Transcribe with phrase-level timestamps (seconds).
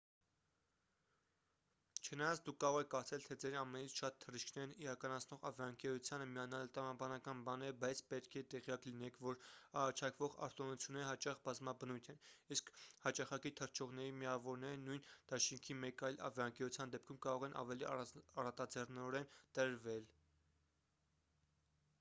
[2.05, 7.65] չնայած դուք կարող եք կարծել թե ձեր ամենից շատ թռիչքներն իրականացնող ավիաընկերությանը միանալը տրամաբանական բան
[7.67, 9.37] է բայց պետք է տեղյակ լինեք որ
[9.83, 12.23] առաջարկվող արտոնությունները հաճախ բազմաբնույթ են
[12.57, 12.73] իսկ
[13.05, 20.09] հաճախակի թռչողների միավորները նույն դաշինքի մեկ այլ ավիաընկերության դեպքում կարող են ավելի առատաձեռնորեն տրվել